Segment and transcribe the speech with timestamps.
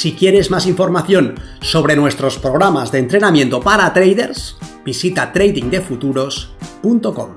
[0.00, 7.30] Si quieres más información sobre nuestros programas de entrenamiento para traders, visita tradingdefuturos.com.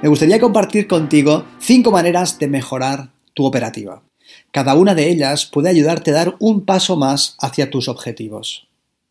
[0.00, 4.02] Me gustaría compartir contigo cinco maneras de mejorar tu operativa.
[4.50, 8.68] Cada una de ellas puede ayudarte a dar un paso más hacia tus objetivos.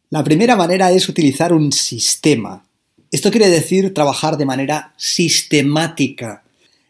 [0.10, 2.66] La primera manera es utilizar un sistema.
[3.12, 6.46] Esto quiere decir trabajar de manera sistemática.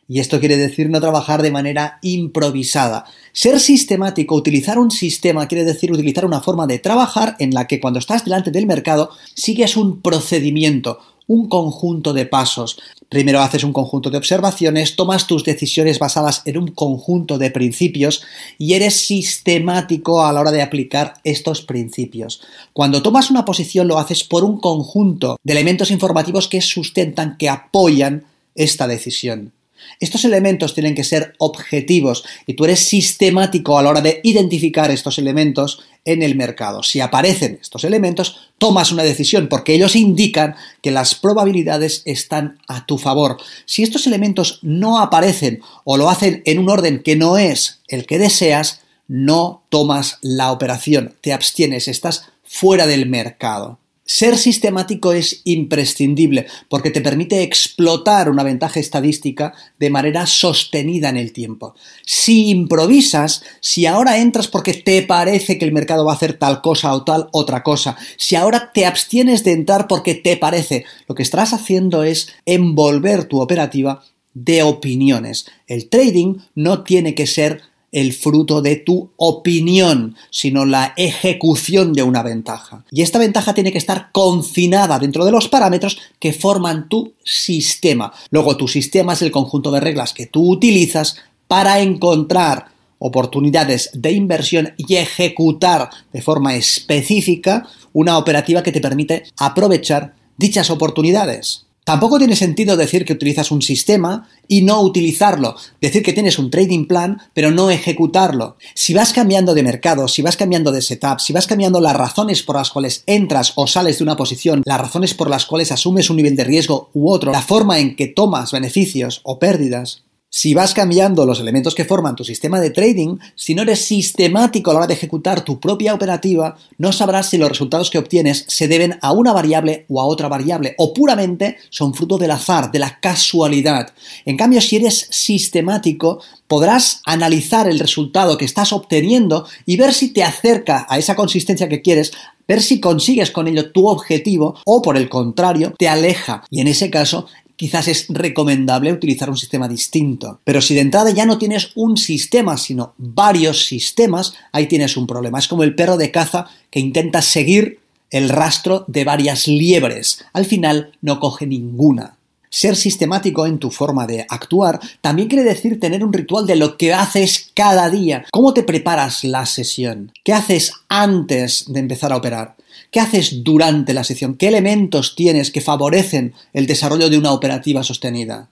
[0.09, 3.05] Y esto quiere decir no trabajar de manera improvisada.
[3.33, 7.81] Ser sistemático, utilizar un sistema, quiere decir utilizar una forma de trabajar en la que
[7.81, 12.79] cuando estás delante del mercado sigues un procedimiento, un conjunto de pasos.
[13.09, 18.23] Primero haces un conjunto de observaciones, tomas tus decisiones basadas en un conjunto de principios
[18.57, 22.41] y eres sistemático a la hora de aplicar estos principios.
[22.71, 27.49] Cuando tomas una posición lo haces por un conjunto de elementos informativos que sustentan, que
[27.49, 29.53] apoyan esta decisión.
[29.99, 34.91] Estos elementos tienen que ser objetivos y tú eres sistemático a la hora de identificar
[34.91, 36.83] estos elementos en el mercado.
[36.83, 42.85] Si aparecen estos elementos, tomas una decisión porque ellos indican que las probabilidades están a
[42.85, 43.37] tu favor.
[43.65, 48.05] Si estos elementos no aparecen o lo hacen en un orden que no es el
[48.05, 53.79] que deseas, no tomas la operación, te abstienes, estás fuera del mercado.
[54.09, 61.17] Ser sistemático es imprescindible porque te permite explotar una ventaja estadística de manera sostenida en
[61.17, 61.75] el tiempo.
[62.05, 66.61] Si improvisas, si ahora entras porque te parece que el mercado va a hacer tal
[66.61, 71.13] cosa o tal otra cosa, si ahora te abstienes de entrar porque te parece, lo
[71.13, 75.47] que estarás haciendo es envolver tu operativa de opiniones.
[75.67, 77.61] El trading no tiene que ser
[77.91, 82.83] el fruto de tu opinión, sino la ejecución de una ventaja.
[82.91, 88.11] Y esta ventaja tiene que estar confinada dentro de los parámetros que forman tu sistema.
[88.29, 91.17] Luego tu sistema es el conjunto de reglas que tú utilizas
[91.47, 92.67] para encontrar
[92.99, 100.69] oportunidades de inversión y ejecutar de forma específica una operativa que te permite aprovechar dichas
[100.69, 101.66] oportunidades.
[101.87, 106.51] Tampoco tiene sentido decir que utilizas un sistema y no utilizarlo, decir que tienes un
[106.51, 108.57] trading plan pero no ejecutarlo.
[108.75, 112.43] Si vas cambiando de mercado, si vas cambiando de setup, si vas cambiando las razones
[112.43, 116.09] por las cuales entras o sales de una posición, las razones por las cuales asumes
[116.09, 120.53] un nivel de riesgo u otro, la forma en que tomas beneficios o pérdidas, si
[120.53, 124.73] vas cambiando los elementos que forman tu sistema de trading, si no eres sistemático a
[124.73, 128.67] la hora de ejecutar tu propia operativa, no sabrás si los resultados que obtienes se
[128.67, 132.79] deben a una variable o a otra variable, o puramente son fruto del azar, de
[132.79, 133.93] la casualidad.
[134.25, 140.09] En cambio, si eres sistemático, podrás analizar el resultado que estás obteniendo y ver si
[140.09, 142.11] te acerca a esa consistencia que quieres,
[142.47, 146.67] ver si consigues con ello tu objetivo o por el contrario te aleja y en
[146.67, 150.39] ese caso quizás es recomendable utilizar un sistema distinto.
[150.45, 155.07] Pero si de entrada ya no tienes un sistema, sino varios sistemas, ahí tienes un
[155.07, 155.39] problema.
[155.39, 157.79] Es como el perro de caza que intenta seguir
[158.09, 160.23] el rastro de varias liebres.
[160.31, 162.16] Al final no coge ninguna.
[162.57, 166.75] Ser sistemático en tu forma de actuar también quiere decir tener un ritual de lo
[166.75, 168.25] que haces cada día.
[168.31, 170.11] ¿Cómo te preparas la sesión?
[170.23, 172.55] ¿Qué haces antes de empezar a operar?
[172.89, 174.33] ¿Qué haces durante la sesión?
[174.33, 178.49] ¿Qué elementos tienes que favorecen el desarrollo de una operativa sostenida?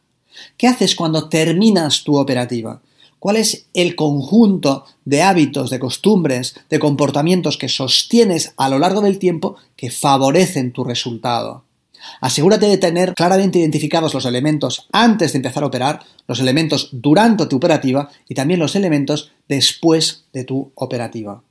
[0.56, 2.84] ¿Qué haces cuando terminas tu operativa?
[3.18, 9.02] ¿Cuál es el conjunto de hábitos, de costumbres, de comportamientos que sostienes a lo largo
[9.02, 11.64] del tiempo que favorecen tu resultado?
[12.22, 17.46] Asegúrate de tener claramente identificados los elementos antes de empezar a operar, los elementos durante
[17.46, 21.42] tu operativa y también los elementos después de tu operativa.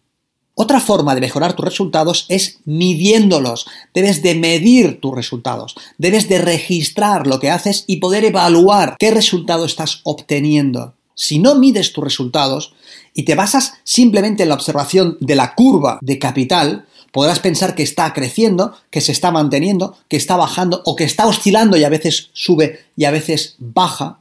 [0.57, 3.67] Otra forma de mejorar tus resultados es midiéndolos.
[3.93, 5.75] Debes de medir tus resultados.
[5.99, 10.95] Debes de registrar lo que haces y poder evaluar qué resultado estás obteniendo.
[11.17, 12.73] Si no mides tus resultados
[13.15, 17.85] y te basas simplemente en la observación de la curva de capital, podrás pensar que
[17.85, 21.89] está creciendo, que se está manteniendo, que está bajando o que está oscilando y a
[21.89, 24.19] veces sube y a veces baja,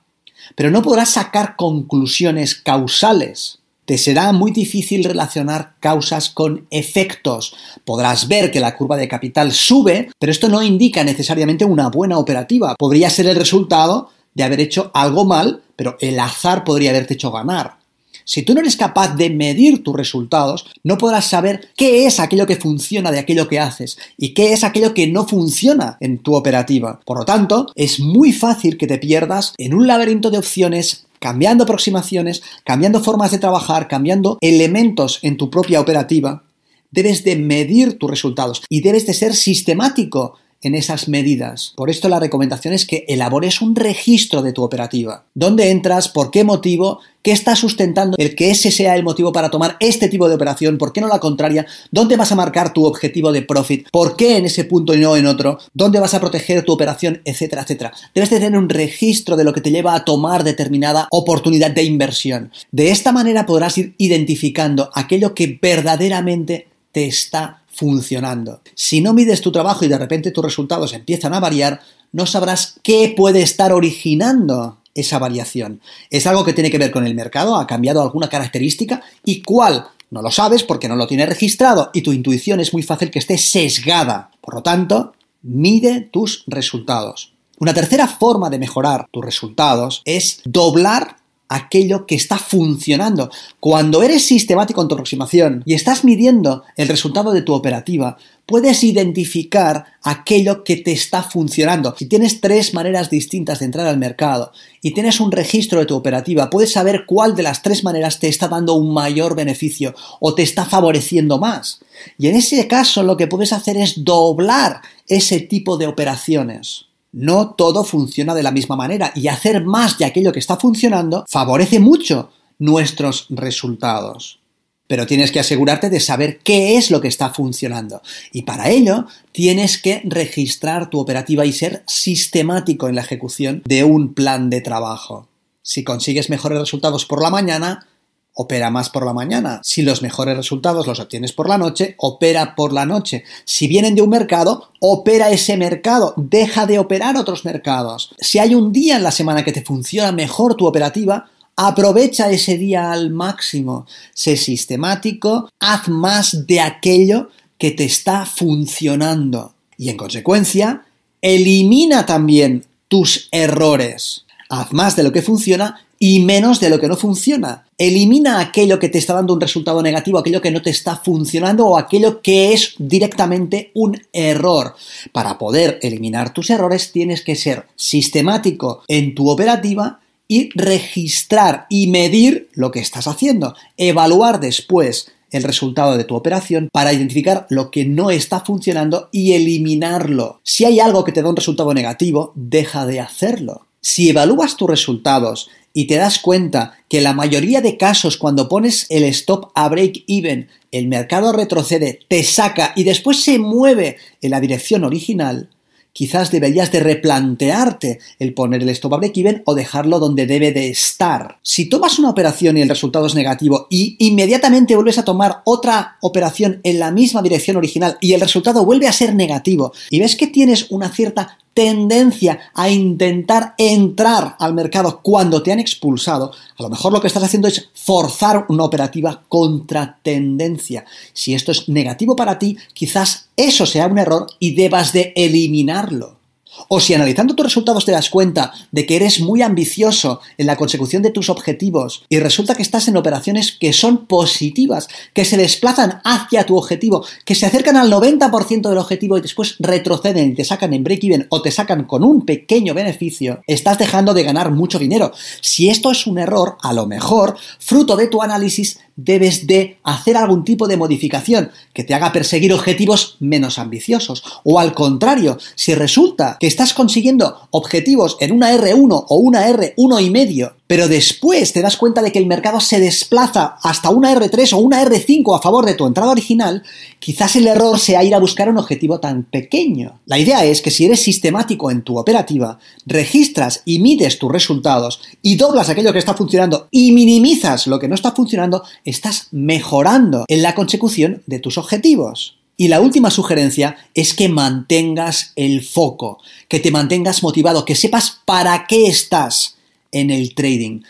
[0.55, 7.53] pero no podrás sacar conclusiones causales te será muy difícil relacionar causas con efectos.
[7.83, 12.17] Podrás ver que la curva de capital sube, pero esto no indica necesariamente una buena
[12.17, 12.75] operativa.
[12.75, 17.31] Podría ser el resultado de haber hecho algo mal, pero el azar podría haberte hecho
[17.31, 17.82] ganar.
[18.25, 22.45] Si tú no eres capaz de medir tus resultados, no podrás saber qué es aquello
[22.45, 26.35] que funciona de aquello que haces y qué es aquello que no funciona en tu
[26.35, 26.99] operativa.
[27.05, 31.63] Por lo tanto, es muy fácil que te pierdas en un laberinto de opciones cambiando
[31.63, 36.43] aproximaciones, cambiando formas de trabajar, cambiando elementos en tu propia operativa.
[36.91, 41.73] Debes de medir tus resultados y debes de ser sistemático en esas medidas.
[41.75, 45.25] Por esto la recomendación es que elabores un registro de tu operativa.
[45.35, 46.09] ¿Dónde entras?
[46.09, 46.99] ¿Por qué motivo?
[47.21, 50.77] ¿Qué está sustentando el que ese sea el motivo para tomar este tipo de operación?
[50.77, 51.65] ¿Por qué no la contraria?
[51.89, 53.87] ¿Dónde vas a marcar tu objetivo de profit?
[53.91, 55.57] ¿Por qué en ese punto y no en otro?
[55.73, 57.21] ¿Dónde vas a proteger tu operación?
[57.23, 57.93] Etcétera, etcétera.
[58.13, 61.83] Debes de tener un registro de lo que te lleva a tomar determinada oportunidad de
[61.83, 62.51] inversión.
[62.71, 68.61] De esta manera podrás ir identificando aquello que verdaderamente te está funcionando.
[68.75, 71.81] Si no mides tu trabajo y de repente tus resultados empiezan a variar,
[72.11, 75.81] no sabrás qué puede estar originando esa variación.
[76.09, 77.55] ¿Es algo que tiene que ver con el mercado?
[77.55, 79.01] ¿Ha cambiado alguna característica?
[79.25, 79.87] ¿Y cuál?
[80.11, 83.19] No lo sabes porque no lo tienes registrado y tu intuición es muy fácil que
[83.19, 84.29] esté sesgada.
[84.41, 87.33] Por lo tanto, mide tus resultados.
[87.59, 91.17] Una tercera forma de mejorar tus resultados es doblar
[91.53, 93.29] aquello que está funcionando.
[93.59, 98.83] Cuando eres sistemático en tu aproximación y estás midiendo el resultado de tu operativa, puedes
[98.83, 101.95] identificar aquello que te está funcionando.
[101.97, 104.51] Si tienes tres maneras distintas de entrar al mercado
[104.81, 108.27] y tienes un registro de tu operativa, puedes saber cuál de las tres maneras te
[108.27, 111.79] está dando un mayor beneficio o te está favoreciendo más.
[112.17, 116.87] Y en ese caso lo que puedes hacer es doblar ese tipo de operaciones.
[117.13, 121.25] No todo funciona de la misma manera y hacer más de aquello que está funcionando
[121.27, 124.39] favorece mucho nuestros resultados.
[124.87, 128.01] Pero tienes que asegurarte de saber qué es lo que está funcionando.
[128.31, 133.83] Y para ello tienes que registrar tu operativa y ser sistemático en la ejecución de
[133.83, 135.27] un plan de trabajo.
[135.61, 137.87] Si consigues mejores resultados por la mañana,
[138.33, 139.61] opera más por la mañana.
[139.63, 143.23] Si los mejores resultados los obtienes por la noche, opera por la noche.
[143.45, 146.13] Si vienen de un mercado, opera ese mercado.
[146.17, 148.13] Deja de operar otros mercados.
[148.19, 152.57] Si hay un día en la semana que te funciona mejor tu operativa, aprovecha ese
[152.57, 153.85] día al máximo.
[154.13, 159.53] Sé sistemático, haz más de aquello que te está funcionando.
[159.77, 160.85] Y en consecuencia,
[161.21, 164.25] elimina también tus errores.
[164.49, 167.65] Haz más de lo que funciona y menos de lo que no funciona.
[167.85, 171.67] Elimina aquello que te está dando un resultado negativo, aquello que no te está funcionando
[171.67, 174.73] o aquello que es directamente un error.
[175.11, 179.99] Para poder eliminar tus errores tienes que ser sistemático en tu operativa
[180.29, 183.53] y registrar y medir lo que estás haciendo.
[183.75, 189.33] Evaluar después el resultado de tu operación para identificar lo que no está funcionando y
[189.33, 190.39] eliminarlo.
[190.43, 193.65] Si hay algo que te da un resultado negativo, deja de hacerlo.
[193.81, 198.85] Si evalúas tus resultados y te das cuenta que la mayoría de casos cuando pones
[198.89, 204.31] el stop a break even, el mercado retrocede, te saca y después se mueve en
[204.31, 205.49] la dirección original,
[205.93, 210.51] quizás deberías de replantearte el poner el stop a break even o dejarlo donde debe
[210.51, 211.39] de estar.
[211.41, 215.97] Si tomas una operación y el resultado es negativo y inmediatamente vuelves a tomar otra
[216.01, 220.15] operación en la misma dirección original y el resultado vuelve a ser negativo y ves
[220.15, 226.63] que tienes una cierta tendencia a intentar entrar al mercado cuando te han expulsado, a
[226.63, 230.85] lo mejor lo que estás haciendo es forzar una operativa contra tendencia.
[231.13, 236.22] Si esto es negativo para ti, quizás eso sea un error y debas de eliminarlo.
[236.67, 240.55] O si analizando tus resultados te das cuenta de que eres muy ambicioso en la
[240.55, 245.37] consecución de tus objetivos y resulta que estás en operaciones que son positivas, que se
[245.37, 250.35] desplazan hacia tu objetivo, que se acercan al 90% del objetivo y después retroceden y
[250.35, 254.51] te sacan en break-even o te sacan con un pequeño beneficio, estás dejando de ganar
[254.51, 255.11] mucho dinero.
[255.41, 260.17] Si esto es un error, a lo mejor, fruto de tu análisis, debes de hacer
[260.17, 264.23] algún tipo de modificación que te haga perseguir objetivos menos ambiciosos.
[264.43, 270.03] O al contrario, si resulta que estás consiguiendo objetivos en una R1 o una R1
[270.03, 274.11] y medio pero después te das cuenta de que el mercado se desplaza hasta una
[274.11, 276.63] R3 o una R5 a favor de tu entrada original,
[276.97, 279.99] quizás el error sea ir a buscar un objetivo tan pequeño.
[280.07, 282.57] La idea es que si eres sistemático en tu operativa,
[282.87, 287.87] registras y mides tus resultados y doblas aquello que está funcionando y minimizas lo que
[287.87, 292.37] no está funcionando, estás mejorando en la consecución de tus objetivos.
[292.55, 298.19] Y la última sugerencia es que mantengas el foco, que te mantengas motivado, que sepas
[298.25, 299.55] para qué estás
[299.91, 300.81] en el trading.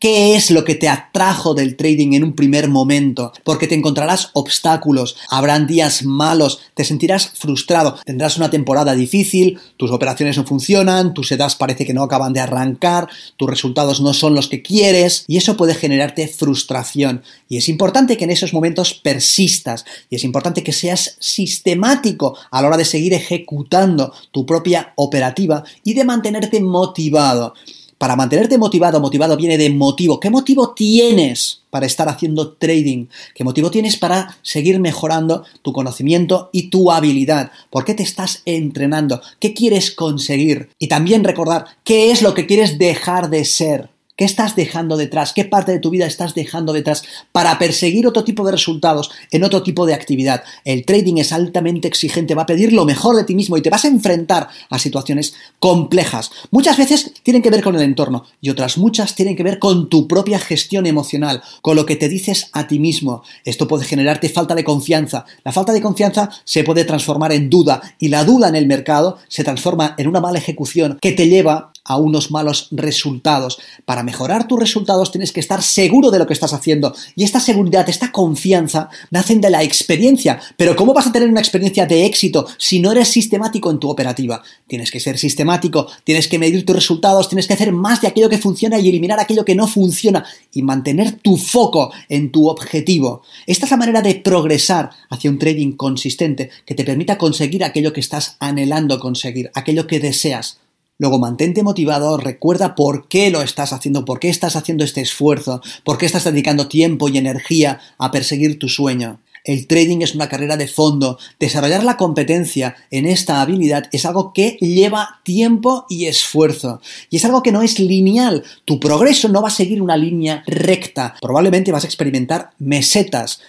[0.00, 4.30] Qué es lo que te atrajo del trading en un primer momento, porque te encontrarás
[4.32, 11.12] obstáculos, habrán días malos, te sentirás frustrado, tendrás una temporada difícil, tus operaciones no funcionan,
[11.12, 15.24] tus sedas parece que no acaban de arrancar, tus resultados no son los que quieres
[15.28, 17.22] y eso puede generarte frustración.
[17.50, 22.62] Y es importante que en esos momentos persistas y es importante que seas sistemático a
[22.62, 27.52] la hora de seguir ejecutando tu propia operativa y de mantenerte motivado.
[28.00, 30.20] Para mantenerte motivado, motivado viene de motivo.
[30.20, 33.08] ¿Qué motivo tienes para estar haciendo trading?
[33.34, 37.52] ¿Qué motivo tienes para seguir mejorando tu conocimiento y tu habilidad?
[37.68, 39.20] ¿Por qué te estás entrenando?
[39.38, 40.70] ¿Qué quieres conseguir?
[40.78, 43.89] Y también recordar qué es lo que quieres dejar de ser.
[44.20, 45.32] ¿Qué estás dejando detrás?
[45.32, 49.44] ¿Qué parte de tu vida estás dejando detrás para perseguir otro tipo de resultados en
[49.44, 50.44] otro tipo de actividad?
[50.66, 53.70] El trading es altamente exigente, va a pedir lo mejor de ti mismo y te
[53.70, 56.30] vas a enfrentar a situaciones complejas.
[56.50, 59.88] Muchas veces tienen que ver con el entorno y otras muchas tienen que ver con
[59.88, 63.22] tu propia gestión emocional, con lo que te dices a ti mismo.
[63.46, 65.24] Esto puede generarte falta de confianza.
[65.44, 69.16] La falta de confianza se puede transformar en duda y la duda en el mercado
[69.28, 73.58] se transforma en una mala ejecución que te lleva a unos malos resultados.
[73.84, 76.94] Para mejorar tus resultados tienes que estar seguro de lo que estás haciendo.
[77.16, 80.40] Y esta seguridad, esta confianza, nacen de la experiencia.
[80.56, 83.90] Pero ¿cómo vas a tener una experiencia de éxito si no eres sistemático en tu
[83.90, 84.40] operativa?
[84.68, 88.28] Tienes que ser sistemático, tienes que medir tus resultados, tienes que hacer más de aquello
[88.28, 93.22] que funciona y eliminar aquello que no funciona y mantener tu foco en tu objetivo.
[93.48, 97.92] Esta es la manera de progresar hacia un trading consistente que te permita conseguir aquello
[97.92, 100.60] que estás anhelando conseguir, aquello que deseas.
[101.00, 105.62] Luego mantente motivado, recuerda por qué lo estás haciendo, por qué estás haciendo este esfuerzo,
[105.82, 109.18] por qué estás dedicando tiempo y energía a perseguir tu sueño.
[109.42, 111.18] El trading es una carrera de fondo.
[111.38, 116.82] Desarrollar la competencia en esta habilidad es algo que lleva tiempo y esfuerzo.
[117.08, 118.44] Y es algo que no es lineal.
[118.66, 121.14] Tu progreso no va a seguir una línea recta.
[121.22, 123.40] Probablemente vas a experimentar mesetas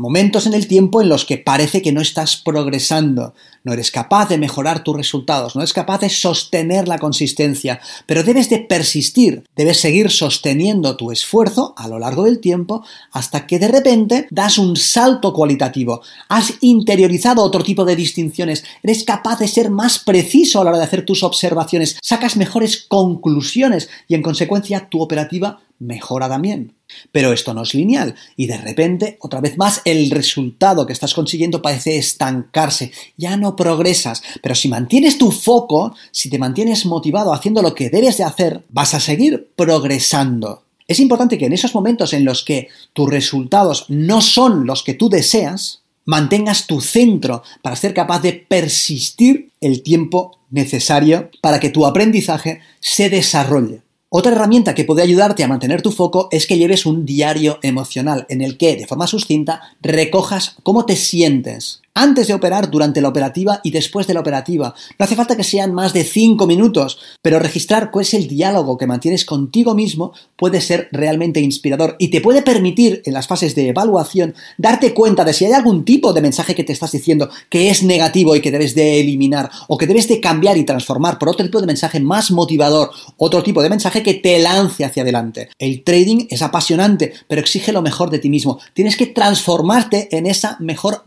[0.00, 4.30] momentos en el tiempo en los que parece que no estás progresando, no eres capaz
[4.30, 9.44] de mejorar tus resultados, no eres capaz de sostener la consistencia, pero debes de persistir,
[9.54, 14.56] debes seguir sosteniendo tu esfuerzo a lo largo del tiempo hasta que de repente das
[14.56, 20.62] un salto cualitativo, has interiorizado otro tipo de distinciones, eres capaz de ser más preciso
[20.62, 25.60] a la hora de hacer tus observaciones, sacas mejores conclusiones y en consecuencia tu operativa
[25.78, 26.79] mejora también.
[27.12, 31.14] Pero esto no es lineal y de repente, otra vez más, el resultado que estás
[31.14, 37.32] consiguiendo parece estancarse, ya no progresas, pero si mantienes tu foco, si te mantienes motivado
[37.32, 40.64] haciendo lo que debes de hacer, vas a seguir progresando.
[40.86, 44.94] Es importante que en esos momentos en los que tus resultados no son los que
[44.94, 51.70] tú deseas, mantengas tu centro para ser capaz de persistir el tiempo necesario para que
[51.70, 53.82] tu aprendizaje se desarrolle.
[54.12, 58.26] Otra herramienta que puede ayudarte a mantener tu foco es que lleves un diario emocional
[58.28, 63.08] en el que, de forma sucinta, recojas cómo te sientes antes de operar, durante la
[63.08, 64.74] operativa y después de la operativa.
[64.98, 68.78] No hace falta que sean más de 5 minutos, pero registrar cuál es el diálogo
[68.78, 73.54] que mantienes contigo mismo puede ser realmente inspirador y te puede permitir en las fases
[73.54, 77.28] de evaluación darte cuenta de si hay algún tipo de mensaje que te estás diciendo
[77.48, 81.18] que es negativo y que debes de eliminar o que debes de cambiar y transformar
[81.18, 85.02] por otro tipo de mensaje más motivador, otro tipo de mensaje que te lance hacia
[85.02, 85.50] adelante.
[85.58, 88.58] El trading es apasionante, pero exige lo mejor de ti mismo.
[88.74, 91.02] Tienes que transformarte en esa mejor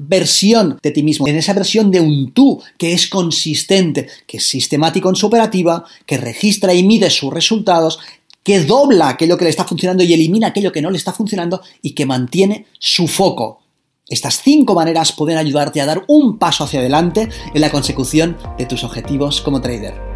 [0.82, 5.10] de ti mismo, en esa versión de un tú que es consistente, que es sistemático
[5.10, 8.00] en su operativa, que registra y mide sus resultados,
[8.44, 11.62] que dobla aquello que le está funcionando y elimina aquello que no le está funcionando
[11.82, 13.62] y que mantiene su foco.
[14.08, 18.66] Estas cinco maneras pueden ayudarte a dar un paso hacia adelante en la consecución de
[18.66, 20.14] tus objetivos como trader.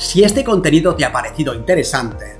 [0.00, 2.39] Si este contenido te ha parecido interesante,